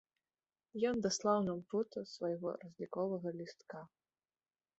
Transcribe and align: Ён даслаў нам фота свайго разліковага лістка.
Ён 0.91 0.95
даслаў 1.05 1.37
нам 1.49 1.59
фота 1.73 1.99
свайго 2.13 2.49
разліковага 2.65 3.27
лістка. 3.39 3.79